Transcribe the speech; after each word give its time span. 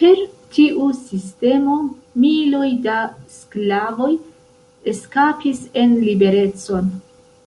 Per 0.00 0.18
tiu 0.56 0.88
sistemo 0.96 1.76
miloj 2.24 2.68
da 2.88 2.96
sklavoj 3.36 4.10
eskapis 4.94 5.64
en 5.84 5.98
liberecon. 6.10 6.92